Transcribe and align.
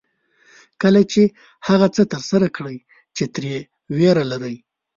کله 0.81 1.01
چې 1.11 1.23
هغه 1.67 1.87
څه 1.95 2.03
ترسره 2.13 2.47
کړئ 2.57 2.77
چې 3.15 3.23
ترې 3.35 3.55
وېره 3.97 4.23
لرئ. 4.31 4.55